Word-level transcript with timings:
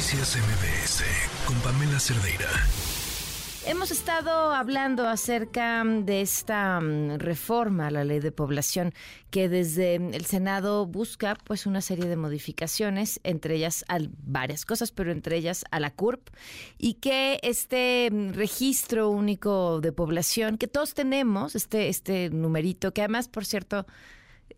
Noticias 0.00 0.34
MBS 0.34 1.04
con 1.44 1.56
Pamela 1.60 2.00
Cerdeira. 2.00 2.48
Hemos 3.66 3.90
estado 3.90 4.54
hablando 4.54 5.06
acerca 5.06 5.84
de 5.84 6.22
esta 6.22 6.80
mm, 6.80 7.18
reforma 7.18 7.88
a 7.88 7.90
la 7.90 8.04
ley 8.04 8.18
de 8.18 8.32
población 8.32 8.94
que 9.30 9.50
desde 9.50 9.96
el 9.96 10.24
Senado 10.24 10.86
busca 10.86 11.36
pues 11.44 11.66
una 11.66 11.82
serie 11.82 12.06
de 12.06 12.16
modificaciones, 12.16 13.20
entre 13.24 13.56
ellas 13.56 13.84
a 13.88 13.98
varias 14.22 14.64
cosas, 14.64 14.90
pero 14.90 15.12
entre 15.12 15.36
ellas 15.36 15.66
a 15.70 15.78
la 15.80 15.90
CURP 15.90 16.30
y 16.78 16.94
que 16.94 17.38
este 17.42 18.08
mm, 18.10 18.30
registro 18.32 19.10
único 19.10 19.82
de 19.82 19.92
población 19.92 20.56
que 20.56 20.66
todos 20.66 20.94
tenemos, 20.94 21.54
este 21.54 21.90
este 21.90 22.30
numerito 22.30 22.94
que 22.94 23.02
además 23.02 23.28
por 23.28 23.44
cierto 23.44 23.84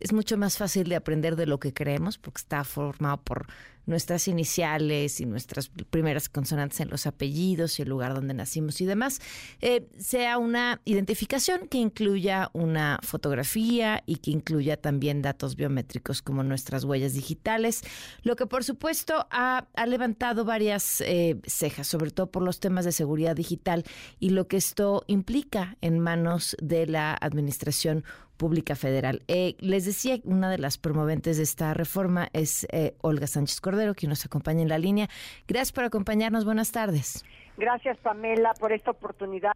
es 0.00 0.12
mucho 0.12 0.36
más 0.36 0.56
fácil 0.56 0.88
de 0.88 0.96
aprender 0.96 1.36
de 1.36 1.46
lo 1.46 1.58
que 1.58 1.72
creemos 1.72 2.18
porque 2.18 2.38
está 2.38 2.64
formado 2.64 3.18
por 3.18 3.46
nuestras 3.86 4.28
iniciales 4.28 5.20
y 5.20 5.26
nuestras 5.26 5.68
primeras 5.68 6.28
consonantes 6.28 6.80
en 6.80 6.90
los 6.90 7.06
apellidos 7.06 7.78
y 7.78 7.82
el 7.82 7.88
lugar 7.88 8.14
donde 8.14 8.34
nacimos 8.34 8.80
y 8.80 8.86
demás, 8.86 9.20
eh, 9.60 9.88
sea 9.98 10.38
una 10.38 10.80
identificación 10.84 11.66
que 11.68 11.78
incluya 11.78 12.50
una 12.52 13.00
fotografía 13.02 14.02
y 14.06 14.16
que 14.16 14.30
incluya 14.30 14.76
también 14.76 15.22
datos 15.22 15.56
biométricos 15.56 16.22
como 16.22 16.42
nuestras 16.42 16.84
huellas 16.84 17.14
digitales, 17.14 17.82
lo 18.22 18.36
que 18.36 18.46
por 18.46 18.64
supuesto 18.64 19.26
ha, 19.30 19.66
levantado 19.86 20.44
varias 20.44 21.00
eh, 21.00 21.40
cejas, 21.44 21.86
sobre 21.86 22.12
todo 22.12 22.30
por 22.30 22.42
los 22.42 22.60
temas 22.60 22.84
de 22.84 22.92
seguridad 22.92 23.34
digital 23.34 23.84
y 24.20 24.30
lo 24.30 24.46
que 24.46 24.56
esto 24.56 25.04
implica 25.06 25.76
en 25.80 25.98
manos 25.98 26.56
de 26.60 26.86
la 26.86 27.16
administración 27.20 28.04
Pública 28.42 28.74
Federal. 28.74 29.22
Eh, 29.28 29.54
les 29.60 29.86
decía, 29.86 30.16
una 30.24 30.50
de 30.50 30.58
las 30.58 30.76
promoventes 30.76 31.36
de 31.36 31.44
esta 31.44 31.74
reforma 31.74 32.26
es 32.32 32.66
eh, 32.72 32.94
Olga 33.00 33.28
Sánchez 33.28 33.60
Cordero, 33.60 33.94
que 33.94 34.08
nos 34.08 34.26
acompaña 34.26 34.62
en 34.62 34.68
la 34.68 34.78
línea. 34.78 35.06
Gracias 35.46 35.70
por 35.70 35.84
acompañarnos. 35.84 36.44
Buenas 36.44 36.72
tardes. 36.72 37.24
Gracias, 37.56 37.96
Pamela, 37.98 38.52
por 38.58 38.72
esta 38.72 38.90
oportunidad. 38.90 39.52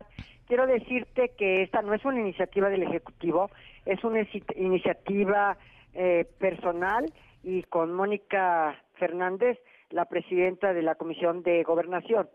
Quiero 0.46 0.68
decirte 0.68 1.32
que 1.36 1.64
esta 1.64 1.82
no 1.82 1.94
es 1.94 2.04
una 2.04 2.20
iniciativa 2.20 2.68
del 2.68 2.84
Ejecutivo, 2.84 3.50
es 3.86 4.04
una 4.04 4.24
iniciativa 4.54 5.58
eh, 5.92 6.24
personal 6.38 7.12
y 7.42 7.64
con 7.64 7.92
Mónica 7.92 8.80
Fernández, 9.00 9.58
la 9.90 10.04
presidenta 10.04 10.72
de 10.72 10.82
la 10.82 10.94
Comisión 10.94 11.42
de 11.42 11.64
Gobernación 11.64 12.28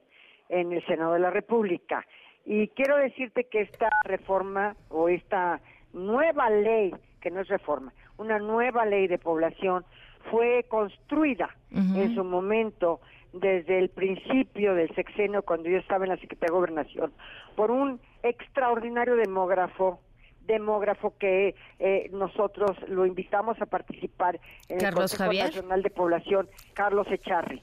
en 0.50 0.74
el 0.74 0.86
Senado 0.86 1.14
de 1.14 1.22
la 1.22 1.30
República. 1.30 2.06
Y 2.46 2.68
quiero 2.70 2.98
decirte 2.98 3.46
que 3.46 3.62
esta 3.62 3.88
reforma 4.04 4.76
o 4.90 5.08
esta 5.08 5.62
nueva 5.94 6.50
ley, 6.50 6.94
que 7.22 7.32
no 7.32 7.42
es 7.42 7.48
reforma, 7.48 7.94
una 8.18 8.40
nueva 8.40 8.86
ley 8.86 9.08
de 9.08 9.18
población 9.18 9.86
fue 10.30 10.66
construida 10.68 11.50
en 11.72 12.14
su 12.16 12.24
momento 12.24 13.02
desde 13.34 13.80
el 13.80 13.90
principio 13.90 14.76
del 14.76 14.94
sexenio 14.94 15.42
cuando 15.42 15.70
yo 15.70 15.78
estaba 15.78 16.06
en 16.06 16.10
la 16.10 16.18
Secretaría 16.18 16.52
de 16.52 16.58
Gobernación 16.60 17.14
por 17.56 17.72
un 17.72 18.00
extraordinario 18.24 19.16
demógrafo 19.16 20.00
demógrafo 20.46 21.14
que 21.18 21.56
eh, 21.80 22.10
nosotros 22.12 22.72
lo 22.88 23.06
invitamos 23.06 23.62
a 23.62 23.68
participar 23.68 24.40
en 24.70 24.84
el 24.84 24.94
Consejo 24.94 25.32
Nacional 25.32 25.84
de 25.84 25.90
Población, 25.92 26.50
Carlos 26.74 27.08
Echarri. 27.10 27.62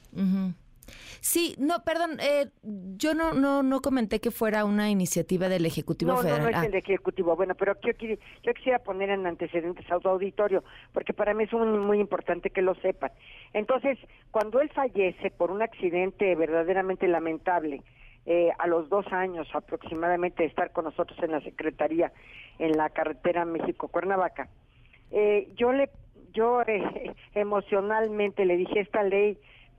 Sí, 1.21 1.55
no, 1.59 1.83
perdón, 1.83 2.19
eh, 2.19 2.49
yo 2.63 3.13
no, 3.13 3.33
no, 3.33 3.63
no 3.63 3.81
comenté 3.81 4.19
que 4.19 4.31
fuera 4.31 4.65
una 4.65 4.89
iniciativa 4.89 5.49
del 5.49 5.65
Ejecutivo 5.65 6.15
Federal. 6.17 6.43
No, 6.43 6.51
no 6.51 6.61
es 6.61 6.67
el 6.67 6.75
Ejecutivo, 6.75 7.35
bueno, 7.35 7.55
pero 7.55 7.75
yo, 7.81 7.91
yo 8.43 8.53
quisiera 8.53 8.79
poner 8.79 9.09
en 9.09 9.25
antecedentes 9.25 9.89
a 9.91 9.99
su 9.99 10.07
auditorio, 10.07 10.63
porque 10.93 11.13
para 11.13 11.33
mí 11.33 11.43
es 11.43 11.53
muy 11.53 11.99
importante 11.99 12.49
que 12.49 12.61
lo 12.61 12.75
sepan. 12.75 13.11
Entonces, 13.53 13.97
cuando 14.31 14.61
él 14.61 14.69
fallece 14.69 15.31
por 15.31 15.51
un 15.51 15.61
accidente 15.61 16.35
verdaderamente 16.35 17.07
lamentable, 17.07 17.83
eh, 18.25 18.49
a 18.59 18.67
los 18.67 18.89
dos 18.89 19.07
años 19.11 19.47
aproximadamente 19.53 20.43
de 20.43 20.49
estar 20.49 20.71
con 20.71 20.85
nosotros 20.85 21.17
en 21.23 21.31
la 21.31 21.41
Secretaría, 21.41 22.11
en 22.59 22.77
la 22.77 22.89
carretera 22.89 23.45
México-Cuernavaca, 23.45 24.49
eh, 25.11 25.47
yo 25.55 25.71
le 25.71 25.89
yo 26.31 26.61
emocionalmente 27.33 28.45
le 28.45 28.57
dije 28.57 28.81
esta 28.81 29.03
ley 29.03 29.37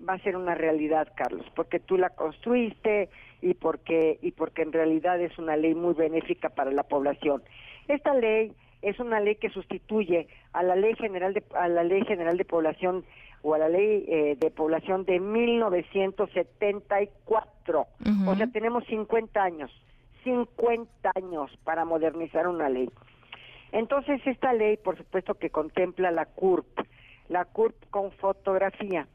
va 0.09 0.15
a 0.15 0.19
ser 0.19 0.37
una 0.37 0.55
realidad, 0.55 1.09
Carlos, 1.17 1.47
porque 1.55 1.81
tú 1.81 1.97
la 1.97 2.11
construiste 2.11 3.09
y 3.43 3.55
porque 3.55 4.19
y 4.23 4.33
porque 4.33 4.63
en 4.63 4.73
realidad 4.73 5.21
es 5.21 5.39
una 5.39 5.57
ley 5.57 5.75
muy 5.75 5.95
benéfica 5.95 6.51
para 6.51 6.71
la 6.71 6.83
población. 6.83 7.43
Esta 7.89 8.15
ley 8.15 8.53
es 8.83 8.99
una 8.99 9.21
ley 9.21 9.37
que 9.37 9.51
sustituye 9.51 10.29
a 10.53 10.63
la 10.63 10.77
ley 10.77 10.95
general 10.95 11.35
de 11.35 11.43
a 11.55 11.69
la 11.69 11.85
ley 11.85 12.05
general 12.05 12.37
de 12.37 12.45
población 12.45 13.05
o 13.43 13.55
a 13.55 13.59
la 13.59 13.69
ley 13.69 14.05
eh, 14.09 14.37
de 14.39 14.51
población 14.51 15.05
de 15.05 15.21
1974. 15.21 17.87
O 18.27 18.35
sea, 18.37 18.47
tenemos 18.49 18.85
50 18.87 19.43
años, 19.43 19.71
50 20.25 21.13
años 21.15 21.51
para 21.65 21.87
modernizar 21.87 22.49
una 22.49 22.69
ley. 22.69 22.91
Entonces, 23.73 24.21
esta 24.27 24.53
ley, 24.53 24.77
por 24.77 24.99
supuesto 24.99 25.35
que 25.35 25.49
contempla 25.51 26.11
la 26.11 26.27
CURP, 26.27 26.67
la 27.29 27.45
CURP 27.45 27.77
con 27.91 28.11
fotografía. 28.13 29.07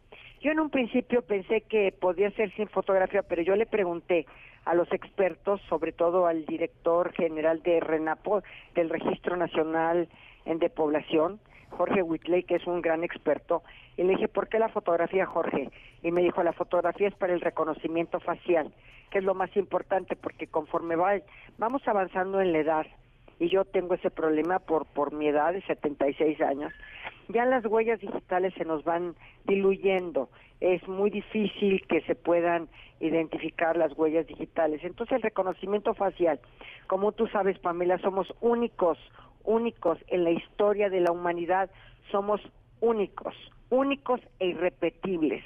Yo 0.45 0.51
en 0.51 0.59
un 0.59 0.69
principio 0.69 1.23
pensé 1.23 1.61
que 1.61 1.91
podía 1.91 2.29
ser 2.29 2.53
sin 2.53 2.67
fotografía, 2.67 3.23
pero 3.23 3.41
yo 3.41 3.55
le 3.55 3.65
pregunté 3.65 4.27
a 4.65 4.75
los 4.75 4.87
expertos, 4.93 5.59
sobre 5.67 5.91
todo 5.91 6.27
al 6.27 6.45
director 6.45 7.11
general 7.13 7.63
de 7.63 7.79
RENAPO, 7.79 8.43
del 8.75 8.91
Registro 8.91 9.37
Nacional 9.37 10.07
de 10.45 10.69
Población, 10.69 11.39
Jorge 11.71 12.03
Whitley, 12.03 12.43
que 12.43 12.57
es 12.57 12.67
un 12.67 12.83
gran 12.83 13.03
experto, 13.03 13.63
y 13.97 14.03
le 14.03 14.09
dije, 14.09 14.27
¿por 14.27 14.47
qué 14.47 14.59
la 14.59 14.69
fotografía, 14.69 15.25
Jorge? 15.25 15.71
Y 16.03 16.11
me 16.11 16.21
dijo, 16.21 16.43
la 16.43 16.53
fotografía 16.53 17.07
es 17.07 17.15
para 17.15 17.33
el 17.33 17.41
reconocimiento 17.41 18.19
facial, 18.19 18.71
que 19.09 19.17
es 19.17 19.23
lo 19.23 19.33
más 19.33 19.49
importante, 19.57 20.15
porque 20.15 20.45
conforme 20.45 20.95
va, 20.95 21.13
vamos 21.57 21.81
avanzando 21.87 22.39
en 22.39 22.51
la 22.51 22.59
edad, 22.59 22.85
y 23.39 23.49
yo 23.49 23.65
tengo 23.65 23.95
ese 23.95 24.09
problema 24.09 24.59
por, 24.59 24.85
por 24.85 25.13
mi 25.13 25.27
edad 25.27 25.53
de 25.53 25.61
76 25.63 26.39
años, 26.41 26.73
ya 27.27 27.45
las 27.45 27.65
huellas 27.65 27.99
digitales 27.99 28.53
se 28.55 28.65
nos 28.65 28.83
van 28.83 29.15
diluyendo. 29.45 30.29
Es 30.61 30.87
muy 30.87 31.09
difícil 31.09 31.85
que 31.87 32.01
se 32.01 32.15
puedan 32.15 32.69
identificar 32.99 33.75
las 33.75 33.97
huellas 33.97 34.27
digitales. 34.27 34.83
Entonces 34.83 35.17
el 35.17 35.21
reconocimiento 35.21 35.93
facial, 35.93 36.39
como 36.87 37.11
tú 37.11 37.27
sabes, 37.27 37.59
Pamela, 37.59 37.97
somos 37.99 38.33
únicos, 38.41 38.97
únicos 39.43 39.97
en 40.07 40.23
la 40.23 40.31
historia 40.31 40.89
de 40.89 41.01
la 41.01 41.11
humanidad, 41.11 41.69
somos 42.11 42.41
únicos, 42.79 43.35
únicos 43.69 44.21
e 44.39 44.47
irrepetibles. 44.47 45.43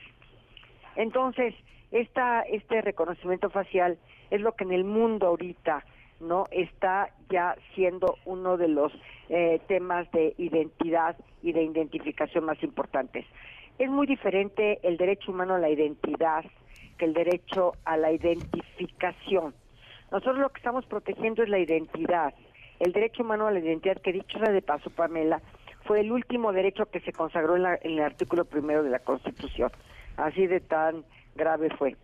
Entonces, 0.96 1.56
esta, 1.92 2.42
este 2.42 2.82
reconocimiento 2.82 3.50
facial 3.50 3.98
es 4.30 4.42
lo 4.42 4.54
que 4.54 4.64
en 4.64 4.74
el 4.74 4.84
mundo 4.84 5.28
ahorita 5.28 5.84
no 6.20 6.46
está 6.52 7.10
ya 7.30 7.56
siendo 7.76 8.16
uno 8.26 8.58
de 8.58 8.68
los 8.68 8.92
eh, 9.30 9.60
temas 9.68 10.10
de 10.12 10.34
identidad 10.38 11.16
y 11.42 11.54
de 11.54 11.64
identificación 11.64 12.46
más 12.46 12.62
importantes. 12.64 13.26
Es 13.78 13.90
muy 13.90 14.08
diferente 14.08 14.80
el 14.84 14.98
derecho 14.98 15.32
humano 15.32 15.56
a 15.56 15.60
la 15.60 15.70
identidad 15.70 16.44
que 16.98 17.06
el 17.06 17.14
derecho 17.14 17.74
a 17.86 17.98
la 17.98 18.12
identificación. 18.12 19.54
Nosotros 20.12 20.40
lo 20.40 20.50
que 20.50 20.58
estamos 20.58 20.86
protegiendo 20.86 21.44
es 21.44 21.50
la 21.50 21.60
identidad. 21.60 22.34
El 22.80 22.92
derecho 22.92 23.24
humano 23.24 23.48
a 23.48 23.52
la 23.52 23.60
identidad, 23.60 23.98
que 24.02 24.12
dicho 24.12 24.38
sea 24.38 24.52
de 24.52 24.62
paso, 24.62 24.90
Pamela, 24.90 25.42
fue 25.86 26.02
el 26.02 26.12
último 26.12 26.52
derecho 26.52 26.86
que 26.88 27.00
se 27.00 27.14
consagró 27.14 27.56
en, 27.56 27.66
en 27.66 27.92
el 27.98 28.02
artículo 28.02 28.46
primero 28.46 28.84
de 28.84 28.90
la 28.90 29.00
Constitución. 29.00 29.72
Así 30.18 30.46
de 30.48 30.60
tan 30.60 31.06
grave 31.36 31.70
fue. 31.78 31.96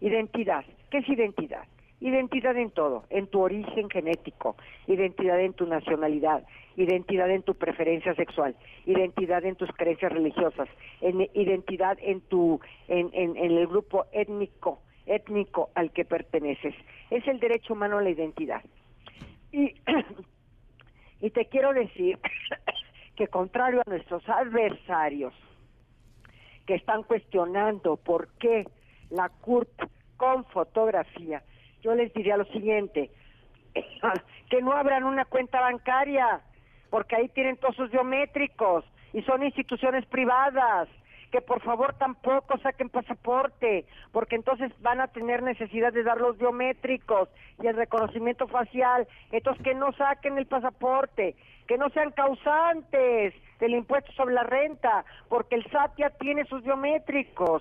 Identidad. 0.00 0.64
¿Qué 0.90 0.98
es 0.98 1.08
identidad? 1.08 1.64
Identidad 2.00 2.56
en 2.58 2.70
todo, 2.70 3.04
en 3.08 3.26
tu 3.26 3.40
origen 3.40 3.88
genético, 3.88 4.56
identidad 4.86 5.40
en 5.40 5.54
tu 5.54 5.66
nacionalidad, 5.66 6.44
identidad 6.76 7.30
en 7.30 7.42
tu 7.42 7.54
preferencia 7.54 8.14
sexual, 8.14 8.54
identidad 8.84 9.44
en 9.46 9.56
tus 9.56 9.70
creencias 9.72 10.12
religiosas, 10.12 10.68
en, 11.00 11.22
identidad 11.32 11.96
en 12.02 12.20
tu 12.20 12.60
en, 12.88 13.08
en, 13.14 13.36
el 13.36 13.66
grupo 13.66 14.04
étnico 14.12 14.82
étnico 15.06 15.70
al 15.74 15.92
que 15.92 16.04
perteneces. 16.04 16.74
Es 17.10 17.26
el 17.28 17.40
derecho 17.40 17.72
humano 17.72 17.98
a 17.98 18.02
la 18.02 18.10
identidad. 18.10 18.62
Y, 19.52 19.74
y 21.20 21.30
te 21.30 21.46
quiero 21.46 21.72
decir 21.72 22.18
que 23.16 23.28
contrario 23.28 23.80
a 23.86 23.90
nuestros 23.90 24.28
adversarios 24.28 25.32
que 26.66 26.74
están 26.74 27.04
cuestionando 27.04 27.96
por 27.96 28.28
qué 28.38 28.66
la 29.08 29.28
CURP 29.28 29.70
con 30.16 30.44
fotografía 30.46 31.42
yo 31.86 31.94
les 31.94 32.12
diría 32.12 32.36
lo 32.36 32.44
siguiente, 32.46 33.10
que 34.50 34.60
no 34.60 34.72
abran 34.72 35.04
una 35.04 35.24
cuenta 35.24 35.60
bancaria, 35.60 36.40
porque 36.90 37.14
ahí 37.14 37.28
tienen 37.28 37.56
todos 37.58 37.76
sus 37.76 37.92
biométricos 37.92 38.84
y 39.12 39.22
son 39.22 39.44
instituciones 39.44 40.04
privadas 40.06 40.88
que 41.30 41.40
por 41.40 41.60
favor 41.60 41.94
tampoco 41.94 42.58
saquen 42.58 42.88
pasaporte, 42.88 43.84
porque 44.10 44.36
entonces 44.36 44.72
van 44.80 45.00
a 45.00 45.08
tener 45.08 45.42
necesidad 45.42 45.92
de 45.92 46.02
dar 46.02 46.20
los 46.20 46.38
biométricos 46.38 47.28
y 47.62 47.66
el 47.66 47.76
reconocimiento 47.76 48.48
facial, 48.48 49.06
entonces 49.30 49.62
que 49.62 49.74
no 49.74 49.92
saquen 49.92 50.38
el 50.38 50.46
pasaporte. 50.46 51.36
que 51.66 51.78
no 51.78 51.90
sean 51.90 52.12
causantes 52.12 53.34
del 53.58 53.74
impuesto 53.74 54.12
sobre 54.12 54.36
la 54.36 54.44
renta, 54.44 55.04
porque 55.28 55.56
el 55.56 55.64
SAT 55.68 55.98
ya 55.98 56.10
tiene 56.10 56.44
sus 56.44 56.62
biométricos, 56.62 57.60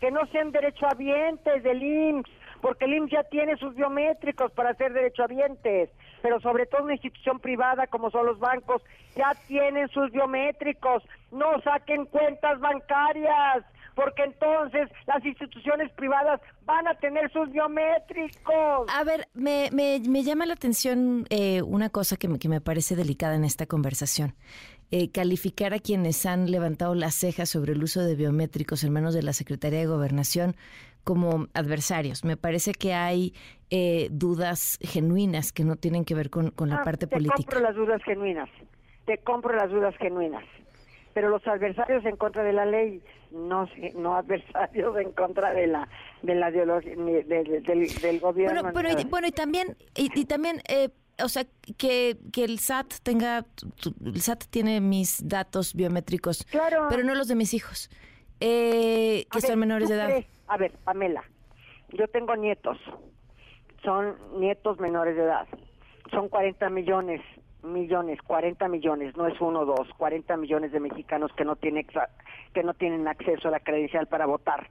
que 0.00 0.10
no 0.10 0.26
sean 0.32 0.50
derechohabientes 0.50 1.62
del 1.62 1.80
IMSS, 1.80 2.30
porque 2.64 2.86
el 2.86 2.94
IMSS 2.94 3.10
ya 3.10 3.22
tiene 3.24 3.58
sus 3.58 3.74
biométricos 3.74 4.50
para 4.52 4.72
ser 4.72 4.94
derechohabientes, 4.94 5.90
pero 6.22 6.40
sobre 6.40 6.64
todo 6.64 6.84
una 6.84 6.94
institución 6.94 7.38
privada 7.38 7.86
como 7.88 8.10
son 8.10 8.24
los 8.24 8.38
bancos, 8.38 8.80
ya 9.14 9.34
tienen 9.46 9.86
sus 9.88 10.10
biométricos, 10.10 11.02
no 11.30 11.60
saquen 11.60 12.06
cuentas 12.06 12.58
bancarias, 12.60 13.66
porque 13.94 14.22
entonces 14.22 14.88
las 15.06 15.22
instituciones 15.26 15.92
privadas 15.92 16.40
van 16.64 16.88
a 16.88 16.94
tener 16.94 17.30
sus 17.32 17.50
biométricos. 17.50 18.88
A 18.90 19.04
ver, 19.04 19.28
me, 19.34 19.68
me, 19.70 20.00
me 20.00 20.22
llama 20.22 20.46
la 20.46 20.54
atención 20.54 21.26
eh, 21.28 21.60
una 21.60 21.90
cosa 21.90 22.16
que 22.16 22.28
me, 22.28 22.38
que 22.38 22.48
me 22.48 22.62
parece 22.62 22.96
delicada 22.96 23.34
en 23.34 23.44
esta 23.44 23.66
conversación. 23.66 24.34
Eh, 24.90 25.10
calificar 25.10 25.74
a 25.74 25.80
quienes 25.80 26.24
han 26.24 26.50
levantado 26.50 26.94
las 26.94 27.14
cejas 27.14 27.50
sobre 27.50 27.74
el 27.74 27.82
uso 27.82 28.00
de 28.00 28.14
biométricos 28.14 28.84
en 28.84 28.92
manos 28.94 29.12
de 29.12 29.22
la 29.22 29.34
Secretaría 29.34 29.80
de 29.80 29.86
Gobernación 29.86 30.56
como 31.04 31.46
adversarios. 31.54 32.24
Me 32.24 32.36
parece 32.36 32.72
que 32.72 32.94
hay 32.94 33.34
eh, 33.70 34.08
dudas 34.10 34.78
genuinas 34.82 35.52
que 35.52 35.64
no 35.64 35.76
tienen 35.76 36.04
que 36.04 36.14
ver 36.14 36.30
con, 36.30 36.50
con 36.50 36.68
la 36.70 36.76
Ah, 36.76 36.84
parte 36.84 37.06
te 37.06 37.14
política. 37.14 37.36
compro 37.36 37.60
las 37.60 37.74
dudas 37.76 38.02
genuinas, 38.04 38.48
te 39.06 39.18
compro 39.18 39.54
las 39.54 39.70
dudas 39.70 39.94
genuinas. 39.98 40.44
Pero 41.12 41.28
los 41.28 41.46
adversarios 41.46 42.04
en 42.06 42.16
contra 42.16 42.42
de 42.42 42.52
la 42.52 42.66
ley, 42.66 43.00
no 43.30 43.68
no 43.96 44.16
adversarios 44.16 44.96
en 44.98 45.12
contra 45.12 45.52
de 45.52 45.68
la 45.68 45.88
de 46.22 46.34
la 46.34 46.50
ideología 46.50 46.96
ni 46.96 47.12
de- 47.12 47.22
de- 47.22 47.60
del, 47.60 47.86
del 48.00 48.18
gobierno. 48.20 48.72
Bueno, 48.72 48.88
ni 48.94 49.02
y, 49.02 49.04
bueno, 49.04 49.28
y 49.28 49.32
también, 49.32 49.76
y, 49.96 50.10
y 50.18 50.24
también, 50.24 50.60
eh, 50.68 50.88
o 51.22 51.28
sea, 51.28 51.44
que, 51.76 52.16
que 52.32 52.42
el 52.44 52.58
SAT 52.58 52.94
tenga, 53.04 53.44
el 54.04 54.20
SAT 54.20 54.44
tiene 54.50 54.80
mis 54.80 55.28
datos 55.28 55.74
biométricos, 55.74 56.44
Claro. 56.50 56.86
pero 56.90 57.04
no 57.04 57.14
los 57.14 57.28
de 57.28 57.36
mis 57.36 57.54
hijos, 57.54 57.90
eh, 58.40 59.26
que 59.30 59.38
A 59.38 59.40
son 59.40 59.50
ver, 59.50 59.56
menores 59.58 59.88
¿tú 59.88 59.94
de 59.94 60.00
edad. 60.00 60.06
crees? 60.08 60.26
A 60.48 60.56
ver, 60.56 60.72
Pamela, 60.84 61.24
yo 61.90 62.06
tengo 62.08 62.36
nietos, 62.36 62.78
son 63.82 64.16
nietos 64.38 64.78
menores 64.78 65.16
de 65.16 65.22
edad, 65.22 65.46
son 66.10 66.28
40 66.28 66.68
millones, 66.70 67.20
millones, 67.62 68.20
40 68.22 68.68
millones, 68.68 69.16
no 69.16 69.26
es 69.26 69.40
uno 69.40 69.60
o 69.60 69.64
dos, 69.64 69.88
40 69.96 70.36
millones 70.36 70.72
de 70.72 70.80
mexicanos 70.80 71.32
que 71.34 71.44
no 71.44 71.56
tienen 71.56 71.86
que 72.52 72.62
no 72.62 72.74
tienen 72.74 73.08
acceso 73.08 73.48
a 73.48 73.52
la 73.52 73.60
credencial 73.60 74.06
para 74.06 74.26
votar. 74.26 74.68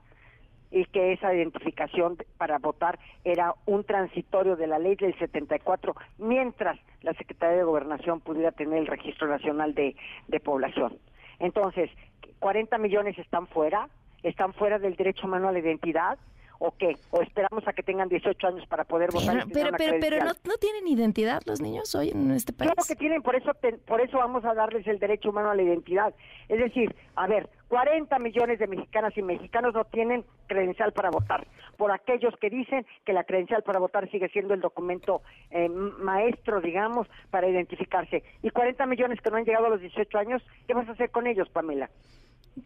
Y 0.70 0.86
que 0.86 1.14
esa 1.14 1.34
identificación 1.34 2.16
de- 2.18 2.26
para 2.38 2.58
votar 2.58 2.98
era 3.24 3.54
un 3.68 3.84
transitorio 3.84 4.56
de 4.56 4.66
la 4.66 4.80
ley 4.80 4.96
del 4.96 5.16
74, 5.20 5.96
mientras 6.18 6.80
la 7.02 7.14
Secretaría 7.14 7.58
de 7.58 7.64
Gobernación 7.64 8.22
pudiera 8.22 8.52
tener 8.52 8.80
el 8.80 8.88
Registro 8.88 9.28
Nacional 9.28 9.76
de, 9.76 9.96
de 10.28 10.40
Población. 10.40 10.98
Entonces, 11.38 11.92
40 12.40 12.78
millones 12.80 13.18
están 13.20 13.46
fuera, 13.48 13.88
están 14.24 14.54
fuera 14.54 14.80
del 14.80 14.96
derecho 14.96 15.28
humano 15.28 15.50
a 15.50 15.52
la 15.52 15.60
identidad, 15.60 16.18
¿o 16.60 16.72
qué? 16.78 16.96
¿O 17.12 17.22
esperamos 17.22 17.68
a 17.68 17.74
que 17.74 17.84
tengan 17.84 18.08
18 18.08 18.48
años 18.48 18.66
para 18.68 18.86
poder 18.86 19.12
votar? 19.12 19.46
Pero, 19.52 19.72
pero, 19.72 19.78
pero, 19.78 19.98
pero 20.00 20.24
no, 20.24 20.32
no 20.46 20.58
tienen 20.60 20.88
identidad 20.88 21.42
los 21.46 21.60
niños 21.60 21.94
hoy 21.94 22.10
en 22.10 22.32
este 22.32 22.54
país. 22.54 22.72
Claro 22.72 22.88
que 22.88 22.96
tienen, 22.96 23.22
por 23.22 23.36
eso 23.36 23.52
por 23.86 24.00
eso 24.00 24.18
vamos 24.18 24.46
a 24.46 24.54
darles 24.54 24.88
el 24.88 24.98
derecho 24.98 25.32
humano 25.32 25.52
a 25.52 25.56
la 25.56 25.62
identidad. 25.62 26.14
Es 26.48 26.60
decir, 26.60 26.96
a 27.16 27.28
ver, 27.28 27.50
40 27.68 28.18
millones 28.20 28.60
de 28.60 28.68
mexicanas 28.68 29.18
y 29.18 29.22
mexicanos 29.22 29.74
no 29.74 29.84
tienen 29.86 30.24
credencial 30.48 30.94
para 30.94 31.10
votar, 31.10 31.46
por 31.76 31.92
aquellos 31.92 32.34
que 32.38 32.50
dicen 32.50 32.86
que 33.06 33.12
la 33.12 33.26
credencial 33.26 33.64
para 33.64 33.80
votar 33.80 34.10
sigue 34.10 34.30
siendo 34.30 34.54
el 34.54 34.62
documento 34.62 35.22
eh, 35.52 35.68
maestro, 35.68 36.62
digamos, 36.62 37.08
para 37.30 37.50
identificarse. 37.50 38.24
Y 38.42 38.52
40 38.52 38.86
millones 38.86 39.20
que 39.22 39.30
no 39.32 39.38
han 39.38 39.46
llegado 39.46 39.66
a 39.66 39.70
los 39.70 39.82
18 39.82 40.18
años, 40.18 40.42
¿qué 40.66 40.74
vas 40.74 40.88
a 40.88 40.94
hacer 40.94 41.10
con 41.10 41.28
ellos, 41.28 41.50
Pamela? 41.50 41.90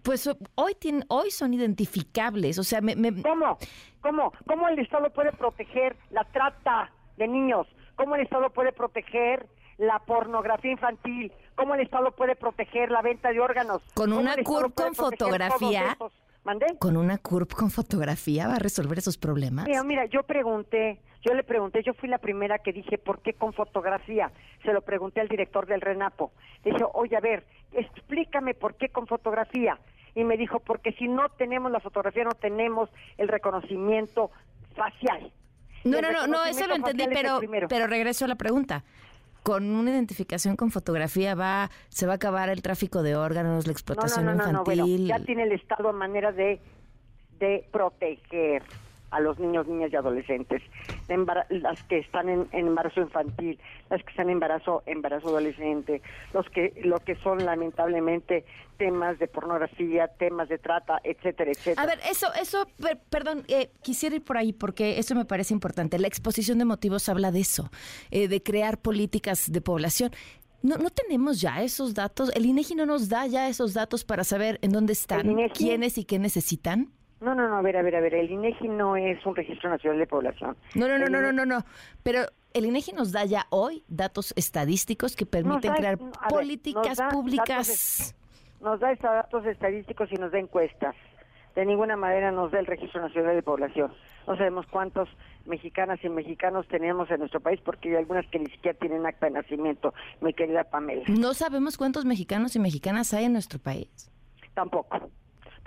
Pues 0.04 0.30
hoy, 0.56 0.76
tienen, 0.76 1.06
hoy 1.08 1.32
son 1.32 1.54
identificables, 1.54 2.60
o 2.60 2.64
sea, 2.64 2.82
me, 2.82 2.96
me- 2.96 3.22
¿Cómo? 3.22 3.58
¿Cómo? 4.02 4.34
¿Cómo 4.46 4.68
el 4.68 4.80
Estado 4.80 5.10
puede 5.12 5.32
proteger 5.32 5.96
la 6.10 6.24
trata 6.26 6.92
de 7.18 7.28
niños? 7.28 7.68
¿Cómo 7.96 8.16
el 8.16 8.22
Estado 8.22 8.50
puede 8.52 8.74
proteger 8.74 9.48
la 9.78 10.00
pornografía 10.00 10.72
infantil? 10.72 11.32
¿Cómo 11.56 11.74
el 11.76 11.82
Estado 11.82 12.12
puede 12.12 12.36
proteger 12.36 12.92
la 12.92 13.02
venta 13.02 13.32
de 13.32 13.40
órganos? 13.40 13.82
Con 13.94 14.10
¿Cómo 14.10 14.22
una 14.22 14.34
puede 14.34 14.72
con 14.74 14.94
fotografía. 14.96 15.98
Con 16.80 16.98
una 16.98 17.18
CURP 17.18 17.54
con 17.54 17.72
fotografía 17.72 18.48
va 18.48 18.56
a 18.56 18.60
resolver 18.60 18.98
esos 18.98 19.18
problemas. 19.18 19.66
Mira, 19.68 19.84
mira, 19.84 20.06
yo 20.06 20.24
pregunté, 20.24 21.00
yo 21.24 21.34
le 21.34 21.44
pregunté, 21.44 21.84
yo 21.84 21.94
fui 21.94 22.08
la 22.08 22.20
primera 22.20 22.60
que 22.60 22.72
dije, 22.72 22.98
¿por 22.98 23.22
qué 23.22 23.34
con 23.34 23.54
fotografía? 23.54 24.32
Se 24.64 24.72
lo 24.72 24.82
pregunté 24.82 25.22
al 25.22 25.28
director 25.28 25.66
del 25.66 25.82
RENAPO. 25.82 26.32
Le 26.64 26.72
dije, 26.72 26.86
oye, 26.94 27.18
a 27.18 27.20
ver, 27.20 27.46
explícame 27.74 28.54
por 28.54 28.76
qué 28.76 28.90
con 28.90 29.08
fotografía. 29.08 29.78
Y 30.16 30.24
me 30.24 30.38
dijo, 30.38 30.60
porque 30.60 30.94
si 30.94 31.08
no 31.08 31.30
tenemos 31.30 31.72
la 31.72 31.80
fotografía, 31.80 32.24
no 32.24 32.32
tenemos 32.32 32.90
el 33.18 33.28
reconocimiento 33.28 34.32
facial. 34.76 35.32
No, 35.84 36.02
no, 36.02 36.12
no, 36.12 36.28
no, 36.28 36.46
eso 36.46 36.68
lo 36.68 36.76
entendí, 36.76 37.06
pero, 37.08 37.40
pero 37.70 37.88
regreso 37.88 38.26
a 38.26 38.28
la 38.28 38.36
pregunta. 38.36 38.84
Con 39.48 39.74
una 39.74 39.92
identificación 39.92 40.58
con 40.58 40.72
fotografía 40.72 41.34
va, 41.34 41.72
se 41.88 42.06
va 42.06 42.12
a 42.12 42.16
acabar 42.18 42.50
el 42.50 42.62
tráfico 42.62 43.02
de 43.02 43.16
órganos, 43.16 43.66
la 43.66 43.72
explotación 43.72 44.26
no, 44.26 44.36
no, 44.36 44.44
no, 44.44 44.52
no, 44.52 44.64
bueno, 44.66 44.86
infantil. 44.86 45.08
ya 45.08 45.20
tiene 45.20 45.44
el 45.44 45.54
Estado 45.54 45.94
manera 45.94 46.34
de, 46.34 46.60
de 47.40 47.66
proteger 47.72 48.64
a 49.12 49.20
los 49.20 49.40
niños, 49.40 49.68
niñas 49.68 49.92
y 49.94 49.96
adolescentes, 49.96 50.62
las 51.50 51.82
que 51.84 52.00
están 52.00 52.30
en, 52.30 52.48
en 52.52 52.68
embarazo 52.68 53.02
infantil, 53.02 53.60
las 53.90 54.04
que 54.04 54.10
están 54.10 54.28
en 54.28 54.34
embarazo, 54.34 54.84
embarazo 54.86 55.30
adolescente, 55.30 56.02
los 56.34 56.48
que, 56.50 56.74
lo 56.84 56.98
que 57.00 57.16
son 57.18 57.46
lamentablemente 57.46 58.46
temas 58.78 59.18
de 59.18 59.28
pornografía, 59.28 60.08
temas 60.20 60.50
de 60.50 60.58
trata, 60.58 61.00
etcétera, 61.04 61.52
etcétera. 61.52 61.82
A 61.82 61.86
ver, 61.86 62.00
eso, 62.10 62.28
eso, 62.40 62.68
per- 62.80 63.00
perdón, 63.10 63.44
eh, 63.48 63.72
quisiera 63.82 64.16
ir 64.16 64.24
por 64.24 64.38
ahí 64.38 64.54
porque 64.54 65.00
eso 65.00 65.16
me 65.16 65.26
parece 65.26 65.54
importante. 65.54 65.98
La 65.98 66.08
exposición 66.08 66.58
de 66.60 66.66
motivos 66.66 67.10
habla 67.10 67.32
de 67.32 67.40
eso, 67.40 67.72
eh, 68.12 68.28
de 68.28 68.44
crear 68.44 68.78
políticas 68.78 69.52
de 69.52 69.62
población. 69.62 70.12
No, 70.62 70.78
no 70.78 70.90
tenemos 70.90 71.40
ya 71.40 71.62
esos 71.64 71.94
datos. 71.94 72.32
El 72.36 72.46
INEGI 72.46 72.76
no 72.76 72.86
nos 72.86 73.10
da 73.10 73.26
ya 73.26 73.48
esos 73.48 73.74
datos 73.74 74.04
para 74.04 74.24
saber 74.24 74.60
en 74.62 74.72
dónde 74.72 74.94
están, 74.94 75.36
quiénes 75.54 75.98
y 75.98 76.04
qué 76.04 76.20
necesitan. 76.20 76.92
No, 77.20 77.34
no, 77.34 77.48
no, 77.50 77.58
a 77.58 77.62
ver, 77.62 77.78
a 77.78 77.82
ver, 77.82 77.96
a 77.96 78.00
ver, 78.00 78.14
el 78.14 78.30
INEGI 78.30 78.68
no 78.68 78.96
es 78.96 79.26
un 79.26 79.36
registro 79.36 79.70
nacional 79.70 79.98
de 80.00 80.06
población. 80.08 80.56
No, 80.76 80.88
no, 80.88 81.00
no, 81.00 81.08
no, 81.10 81.22
no, 81.22 81.32
no, 81.32 81.46
no. 81.46 81.66
Pero 82.04 82.22
el 82.54 82.66
INEGI 82.66 82.94
nos 82.94 83.12
da 83.12 83.26
ya 83.26 83.48
hoy 83.50 83.84
datos 83.88 84.34
estadísticos 84.38 85.16
que 85.16 85.26
permiten 85.26 85.72
da- 85.72 85.78
crear 85.78 85.94
a 85.96 85.98
ver, 85.98 86.06
nos 86.06 86.18
políticas 86.30 87.02
públicas. 87.12 87.48
datos 87.48 88.16
Nos 88.62 88.80
da 88.80 88.92
estos 88.92 89.10
datos 89.10 89.46
estadísticos 89.46 90.12
y 90.12 90.16
nos 90.16 90.32
da 90.32 90.40
encuestas. 90.40 90.96
De 91.56 91.66
ninguna 91.66 91.96
manera 91.98 92.32
nos 92.32 92.52
da 92.52 92.60
el 92.60 92.68
Registro 92.68 93.02
Nacional 93.02 93.36
de 93.36 93.42
Población. 93.42 93.92
No 94.28 94.36
sabemos 94.38 94.68
cuántos 94.68 95.10
mexicanas 95.46 96.00
y 96.04 96.10
mexicanos 96.10 96.68
tenemos 96.68 97.10
en 97.10 97.18
nuestro 97.20 97.40
país 97.40 97.60
porque 97.66 97.90
hay 97.90 97.96
algunas 97.96 98.28
que 98.28 98.38
ni 98.38 98.46
siquiera 98.52 98.78
tienen 98.78 99.06
acta 99.08 99.26
de 99.26 99.32
nacimiento, 99.32 99.92
mi 100.22 100.34
querida 100.34 100.66
Pamela. 100.66 101.04
No 101.08 101.34
sabemos 101.34 101.76
cuántos 101.78 102.06
mexicanos 102.06 102.56
y 102.56 102.60
mexicanas 102.60 103.12
hay 103.16 103.26
en 103.26 103.34
nuestro 103.34 103.58
país. 103.58 104.12
Tampoco. 104.54 105.10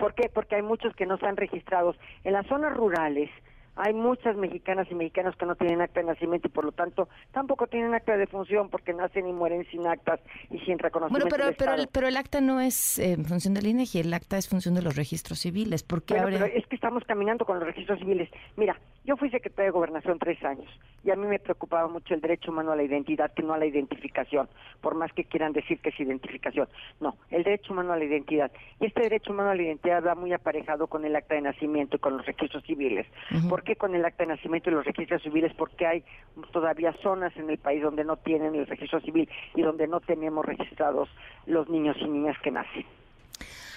¿Por 0.01 0.15
qué? 0.15 0.29
Porque 0.33 0.55
hay 0.55 0.63
muchos 0.63 0.95
que 0.95 1.05
no 1.05 1.15
están 1.15 1.37
registrados. 1.37 1.95
En 2.23 2.33
las 2.33 2.47
zonas 2.47 2.75
rurales 2.75 3.29
hay 3.75 3.93
muchas 3.93 4.35
mexicanas 4.35 4.85
y 4.91 4.95
mexicanos 4.95 5.35
que 5.37 5.45
no 5.45 5.55
tienen 5.55 5.79
acta 5.79 6.01
de 6.01 6.07
nacimiento 6.07 6.47
y 6.47 6.51
por 6.51 6.65
lo 6.65 6.71
tanto 6.73 7.07
tampoco 7.31 7.67
tienen 7.67 7.93
acta 7.93 8.11
de 8.13 8.17
defunción 8.17 8.67
porque 8.69 8.93
nacen 8.93 9.27
y 9.27 9.31
mueren 9.31 9.65
sin 9.71 9.87
actas 9.87 10.19
y 10.49 10.57
sin 10.59 10.75
Bueno, 10.77 10.83
reconocimiento 10.83 11.29
pero, 11.29 11.45
del 11.45 11.55
pero, 11.55 11.71
Estado. 11.71 11.81
el, 11.83 11.87
pero 11.87 12.07
el 12.07 12.17
acta 12.17 12.41
no 12.41 12.59
es 12.59 12.99
eh, 12.99 13.15
función 13.23 13.53
del 13.53 13.67
INEGI, 13.67 13.99
el 13.99 14.13
acta 14.13 14.37
es 14.37 14.49
función 14.49 14.75
de 14.75 14.81
los 14.81 14.95
registros 14.97 15.39
civiles. 15.39 15.83
¿Por 15.83 16.03
qué 16.03 16.15
Bueno, 16.15 16.25
habría- 16.27 16.39
pero 16.45 16.53
es 16.59 16.67
estamos 16.81 17.03
caminando 17.05 17.45
con 17.45 17.59
los 17.59 17.67
registros 17.67 17.99
civiles. 17.99 18.27
Mira, 18.57 18.75
yo 19.05 19.15
fui 19.15 19.29
secretaria 19.29 19.65
de 19.65 19.71
Gobernación 19.71 20.17
tres 20.17 20.43
años 20.43 20.67
y 21.03 21.11
a 21.11 21.15
mí 21.15 21.27
me 21.27 21.37
preocupaba 21.37 21.87
mucho 21.87 22.15
el 22.15 22.21
derecho 22.21 22.49
humano 22.49 22.71
a 22.71 22.75
la 22.75 22.81
identidad, 22.81 23.31
que 23.35 23.43
no 23.43 23.53
a 23.53 23.59
la 23.59 23.67
identificación, 23.67 24.49
por 24.81 24.95
más 24.95 25.13
que 25.13 25.25
quieran 25.25 25.53
decir 25.53 25.79
que 25.79 25.89
es 25.89 25.99
identificación. 25.99 26.67
No, 26.99 27.17
el 27.29 27.43
derecho 27.43 27.73
humano 27.73 27.93
a 27.93 27.97
la 27.97 28.05
identidad. 28.05 28.51
Y 28.79 28.87
este 28.87 29.01
derecho 29.01 29.31
humano 29.31 29.51
a 29.51 29.55
la 29.55 29.61
identidad 29.61 30.03
va 30.03 30.15
muy 30.15 30.33
aparejado 30.33 30.87
con 30.87 31.05
el 31.05 31.15
acta 31.15 31.35
de 31.35 31.41
nacimiento 31.41 31.97
y 31.97 31.99
con 31.99 32.17
los 32.17 32.25
registros 32.25 32.63
civiles. 32.63 33.05
¿Por 33.47 33.61
qué 33.61 33.75
con 33.75 33.93
el 33.93 34.03
acta 34.03 34.23
de 34.23 34.33
nacimiento 34.33 34.71
y 34.71 34.73
los 34.73 34.83
registros 34.83 35.21
civiles? 35.21 35.53
Porque 35.53 35.85
hay 35.85 36.03
todavía 36.51 36.93
zonas 37.03 37.31
en 37.37 37.47
el 37.51 37.59
país 37.59 37.83
donde 37.83 38.03
no 38.03 38.17
tienen 38.17 38.55
el 38.55 38.65
registro 38.65 39.01
civil 39.01 39.29
y 39.53 39.61
donde 39.61 39.85
no 39.85 39.99
tenemos 39.99 40.43
registrados 40.43 41.09
los 41.45 41.69
niños 41.69 41.95
y 41.99 42.05
niñas 42.05 42.37
que 42.41 42.49
nacen. 42.49 43.00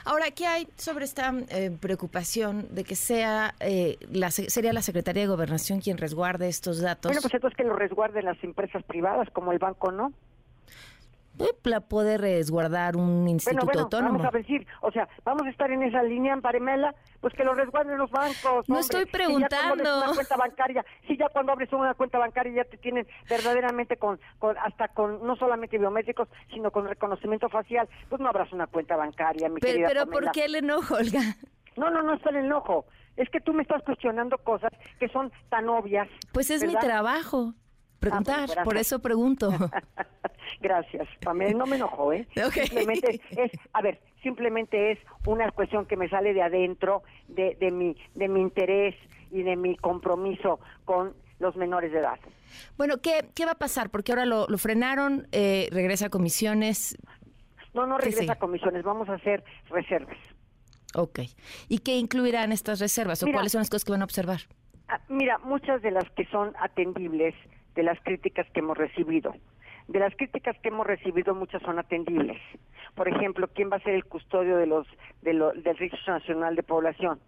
Ahora, 0.04 0.30
¿qué 0.32 0.46
hay 0.46 0.68
sobre 0.76 1.04
esta 1.04 1.32
eh, 1.48 1.70
preocupación 1.80 2.66
de 2.74 2.84
que 2.84 2.94
sea 2.96 3.54
eh, 3.60 3.98
la, 4.10 4.30
se- 4.30 4.50
sería 4.50 4.72
la 4.72 4.82
Secretaría 4.82 5.22
de 5.22 5.28
Gobernación 5.28 5.80
quien 5.80 5.96
resguarde 5.98 6.48
estos 6.48 6.80
datos? 6.80 7.10
Bueno, 7.10 7.22
pues 7.22 7.32
entonces 7.34 7.56
que 7.56 7.64
lo 7.64 7.74
resguarden 7.74 8.24
las 8.24 8.42
empresas 8.44 8.82
privadas 8.84 9.28
como 9.32 9.52
el 9.52 9.58
banco, 9.58 9.90
¿no? 9.92 10.12
Para 11.62 11.80
poder 11.80 12.20
resguardar 12.20 12.96
un 12.96 13.28
instituto 13.28 13.66
bueno, 13.66 13.72
bueno, 13.72 13.82
autónomo. 13.82 14.18
Vamos 14.18 14.34
a 14.34 14.38
decir, 14.38 14.66
o 14.80 14.90
sea, 14.92 15.08
vamos 15.24 15.46
a 15.46 15.50
estar 15.50 15.70
en 15.70 15.82
esa 15.82 16.02
línea, 16.02 16.36
Parimela, 16.36 16.94
pues 17.20 17.34
que 17.34 17.44
lo 17.44 17.54
resguarden 17.54 17.98
los 17.98 18.10
bancos. 18.10 18.68
No 18.68 18.78
estoy 18.78 19.04
Si 19.04 19.10
ya 19.10 19.18
cuando 19.18 19.26
preguntando. 19.50 20.04
una 20.04 20.14
cuenta 20.14 20.36
bancaria, 20.36 20.84
si 21.06 21.16
ya 21.16 21.28
cuando 21.28 21.52
abres 21.52 21.72
una 21.72 21.94
cuenta 21.94 22.18
bancaria 22.18 22.64
ya 22.64 22.70
te 22.70 22.76
tienen 22.76 23.06
verdaderamente 23.28 23.96
con, 23.96 24.20
con 24.38 24.56
hasta 24.58 24.88
con 24.88 25.26
no 25.26 25.36
solamente 25.36 25.78
biométricos, 25.78 26.28
sino 26.52 26.70
con 26.70 26.86
reconocimiento 26.86 27.48
facial, 27.48 27.88
pues 28.08 28.20
no 28.20 28.28
abras 28.28 28.52
una 28.52 28.66
cuenta 28.66 28.96
bancaria, 28.96 29.48
mi 29.48 29.60
pero, 29.60 29.72
querida 29.72 29.88
pero 29.88 30.00
Pamela. 30.06 30.20
¿por 30.20 30.32
qué 30.32 30.44
el 30.44 30.54
enojo, 30.54 30.94
Olga? 30.94 31.20
No, 31.76 31.90
no, 31.90 32.02
no 32.02 32.14
está 32.14 32.30
en 32.30 32.36
el 32.36 32.44
enojo. 32.46 32.86
Es 33.16 33.28
que 33.30 33.40
tú 33.40 33.52
me 33.52 33.62
estás 33.62 33.82
cuestionando 33.82 34.38
cosas 34.38 34.70
que 34.98 35.08
son 35.08 35.32
tan 35.48 35.68
obvias. 35.68 36.08
Pues 36.32 36.50
es 36.50 36.64
mi 36.64 36.74
trabajo. 36.76 37.54
Preguntar, 38.00 38.40
gracias. 38.40 38.64
por 38.64 38.76
eso 38.76 38.98
pregunto. 39.00 39.50
Gracias, 40.60 41.08
Pamela. 41.22 41.58
No 41.58 41.66
me 41.66 41.76
enojo, 41.76 42.12
¿eh? 42.12 42.26
Simplemente 42.52 43.20
es, 43.30 43.52
a 43.72 43.82
ver, 43.82 44.00
simplemente 44.22 44.92
es 44.92 44.98
una 45.26 45.50
cuestión 45.52 45.86
que 45.86 45.96
me 45.96 46.08
sale 46.08 46.34
de 46.34 46.42
adentro, 46.42 47.02
de, 47.28 47.56
de, 47.60 47.70
mi, 47.70 47.96
de 48.14 48.28
mi 48.28 48.40
interés 48.40 48.94
y 49.30 49.42
de 49.42 49.56
mi 49.56 49.76
compromiso 49.76 50.60
con 50.84 51.14
los 51.38 51.56
menores 51.56 51.92
de 51.92 51.98
edad. 51.98 52.18
Bueno, 52.76 53.00
¿qué, 53.02 53.26
qué 53.34 53.44
va 53.44 53.52
a 53.52 53.58
pasar? 53.58 53.90
Porque 53.90 54.12
ahora 54.12 54.24
lo, 54.24 54.46
lo 54.48 54.58
frenaron, 54.58 55.26
eh, 55.32 55.68
regresa 55.72 56.06
a 56.06 56.10
comisiones. 56.10 56.96
No, 57.74 57.86
no 57.86 57.96
¿Qué 57.98 58.06
regresa 58.06 58.34
a 58.34 58.38
comisiones, 58.38 58.84
vamos 58.84 59.08
a 59.08 59.14
hacer 59.14 59.44
reservas. 59.68 60.16
Ok. 60.94 61.20
¿Y 61.68 61.78
qué 61.78 61.96
incluirán 61.96 62.52
estas 62.52 62.78
reservas 62.78 63.22
o 63.22 63.26
Mira. 63.26 63.36
cuáles 63.36 63.52
son 63.52 63.60
las 63.60 63.70
cosas 63.70 63.84
que 63.84 63.92
van 63.92 64.02
a 64.02 64.04
observar? 64.04 64.40
Ah, 64.88 65.00
Mira, 65.08 65.38
muchas 65.38 65.82
de 65.82 65.90
las 65.90 66.08
que 66.10 66.24
son 66.26 66.54
atendibles, 66.60 67.34
de 67.74 67.82
las 67.82 67.98
críticas 68.00 68.46
que 68.52 68.60
hemos 68.60 68.78
recibido, 68.78 69.34
de 69.88 69.98
las 69.98 70.14
críticas 70.16 70.56
que 70.60 70.68
hemos 70.68 70.86
recibido, 70.86 71.34
muchas 71.34 71.62
son 71.62 71.78
atendibles. 71.78 72.40
Por 72.94 73.08
ejemplo, 73.08 73.48
¿quién 73.48 73.70
va 73.70 73.76
a 73.76 73.80
ser 73.80 73.94
el 73.94 74.04
custodio 74.04 74.56
de 74.56 74.66
los 74.66 74.86
de 75.22 75.32
lo- 75.34 75.52
del 75.52 75.76
Registro 75.76 76.14
Nacional 76.14 76.56
de 76.56 76.62
Población? 76.62 77.20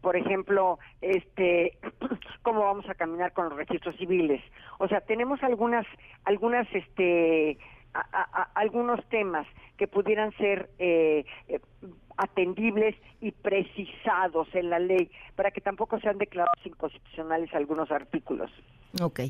Por 0.00 0.16
ejemplo, 0.16 0.78
este, 1.00 1.78
cómo 2.42 2.60
vamos 2.60 2.88
a 2.88 2.94
caminar 2.94 3.32
con 3.32 3.48
los 3.48 3.56
registros 3.56 3.96
civiles. 3.96 4.42
O 4.78 4.86
sea, 4.86 5.00
tenemos 5.00 5.42
algunas, 5.42 5.86
algunas, 6.24 6.66
este, 6.74 7.56
a- 7.94 8.06
a- 8.12 8.42
a- 8.42 8.50
algunos 8.54 9.04
temas 9.08 9.46
que 9.76 9.86
pudieran 9.88 10.32
ser 10.36 10.68
eh, 10.78 11.24
eh, 11.48 11.60
atendibles 12.16 12.94
y 13.20 13.32
precisados 13.32 14.48
en 14.54 14.70
la 14.70 14.78
ley 14.78 15.10
para 15.34 15.50
que 15.50 15.60
tampoco 15.60 15.98
sean 16.00 16.18
declarados 16.18 16.64
inconstitucionales 16.64 17.52
algunos 17.54 17.90
artículos. 17.90 18.50
Ok. 19.02 19.20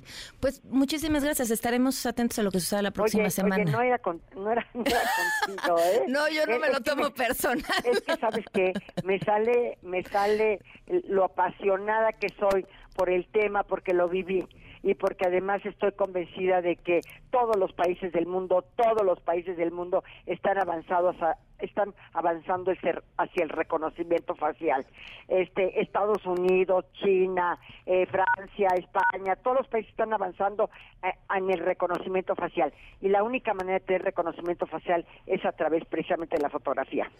Pues 0.40 0.62
muchísimas 0.66 1.25
gracias. 1.25 1.50
Estaremos 1.50 2.04
atentos 2.04 2.38
a 2.38 2.42
lo 2.42 2.50
que 2.50 2.61
suceda 2.61 2.83
la 2.83 2.90
próxima 2.90 3.23
oye, 3.23 3.30
semana. 3.30 3.62
oye, 3.62 3.73
no 3.73 3.80
era, 3.80 3.99
con- 3.99 4.21
no 4.37 4.50
era, 4.52 4.66
no 4.75 4.83
era 4.85 5.00
contigo, 5.47 5.78
¿eh? 5.78 6.02
No, 6.09 6.28
yo 6.28 6.44
no 6.47 6.52
Es- 6.54 6.61
me 6.61 6.71
lo 6.71 6.80
tomo 6.83 7.11
personal. 7.14 7.64
Es 7.85 8.02
que 8.02 8.16
sabes 8.16 8.44
que 8.52 8.73
me 9.04 9.18
sale, 9.21 9.78
me 9.83 10.02
sale 10.02 10.61
lo 11.09 11.25
apasionada 11.25 12.12
que 12.12 12.28
soy 12.38 12.66
por 12.94 13.09
el 13.09 13.26
tema, 13.28 13.62
porque 13.62 13.94
lo 13.94 14.09
viví 14.09 14.47
y 14.84 14.94
porque 14.94 15.26
además 15.26 15.64
estoy 15.64 15.92
convencida 15.92 16.60
de 16.60 16.76
que 16.76 17.00
todos 17.30 17.56
los 17.56 17.72
países 17.72 18.12
del 18.12 18.26
mundo, 18.26 18.64
todos 18.76 19.02
los 19.04 19.18
países 19.20 19.56
del 19.56 19.72
mundo 19.72 20.04
están 20.26 20.58
avanzados, 20.58 21.16
a- 21.22 21.36
están 21.58 21.94
avanzando 22.12 22.70
hacia 23.16 23.42
el 23.42 23.48
reconocimiento 23.48 24.34
facial. 24.34 24.84
Este, 25.28 25.80
Estados 25.80 26.24
Unidos, 26.26 26.84
China, 27.02 27.58
eh, 27.86 28.06
Francia, 28.06 28.68
España, 28.76 29.36
todos 29.36 29.56
los 29.58 29.68
países 29.68 29.90
están 29.90 30.12
avanzando 30.12 30.68
eh, 31.02 31.12
en 31.34 31.50
el 31.50 31.60
reconocimiento 31.60 32.34
facial 32.36 32.72
y 33.00 33.08
la 33.08 33.22
única 33.22 33.54
manera 33.54 33.78
de 33.78 33.84
tener 33.86 34.02
reconocimiento 34.02 34.66
facial 34.66 35.06
es 35.26 35.42
a 35.46 35.52
través 35.52 35.84
precisamente 35.86 36.36
de 36.36 36.42
la 36.42 36.50
fotografía. 36.50 37.10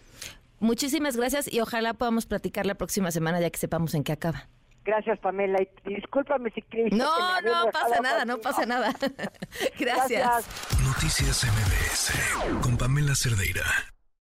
Muchísimas 0.59 1.17
gracias 1.17 1.51
y 1.51 1.59
ojalá 1.61 1.93
podamos 1.95 2.27
platicar 2.27 2.65
la 2.67 2.75
próxima 2.75 3.09
semana 3.11 3.41
ya 3.41 3.49
que 3.49 3.57
sepamos 3.57 3.95
en 3.95 4.03
qué 4.03 4.11
acaba. 4.13 4.47
Gracias, 4.85 5.17
Pamela. 5.19 5.59
Y 5.61 5.95
discúlpame 5.95 6.51
si 6.51 6.61
creí 6.61 6.89
que 6.91 6.95
No, 6.95 7.41
me 7.41 7.49
no 7.49 7.71
pasa 7.71 7.99
nada, 8.01 8.23
no 8.23 8.37
pasa 8.37 8.65
nada. 8.67 8.93
Gracias. 9.79 10.09
Gracias. 10.09 10.81
Noticias 10.83 11.43
MBS 11.43 12.61
con 12.61 12.77
Pamela 12.77 13.15
Cerdeira. 13.15 13.63